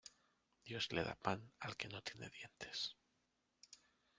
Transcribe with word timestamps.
Dios 0.69 0.87
le 0.93 1.03
da 1.07 1.13
pan, 1.27 1.43
al 1.59 1.77
que 1.77 1.87
no 1.87 2.01
tiene 2.01 2.27
dientes. 2.31 2.95